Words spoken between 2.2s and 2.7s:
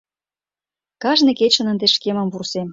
вурсем;